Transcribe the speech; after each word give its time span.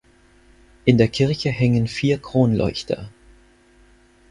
In 0.85 0.97
der 0.97 1.09
Kirche 1.09 1.51
hängen 1.51 1.85
vier 1.87 2.17
Kronleuchter. 2.19 3.11